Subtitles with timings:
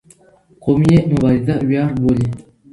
[0.63, 2.27] قوم یې مبارزه ویاړ بولي